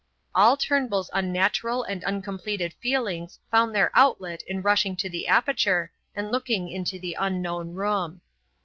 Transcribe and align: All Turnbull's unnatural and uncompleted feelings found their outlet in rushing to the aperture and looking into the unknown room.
All 0.33 0.57
Turnbull's 0.57 1.11
unnatural 1.13 1.83
and 1.83 2.03
uncompleted 2.03 2.73
feelings 2.81 3.37
found 3.51 3.75
their 3.75 3.91
outlet 3.93 4.41
in 4.47 4.63
rushing 4.63 4.95
to 4.95 5.09
the 5.11 5.27
aperture 5.27 5.91
and 6.15 6.31
looking 6.31 6.71
into 6.71 6.97
the 6.97 7.15
unknown 7.19 7.75
room. 7.75 8.21